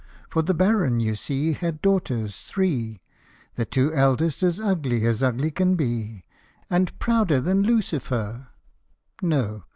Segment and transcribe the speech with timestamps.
[0.31, 3.01] For the Baron, you see, had daughters three,
[3.53, 6.23] The two eldest as ugly as ugly can be,
[6.71, 8.47] And prouder than Lucifer
[9.21, 9.61] (no